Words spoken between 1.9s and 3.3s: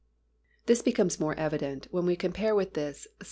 when we compare with this Ps.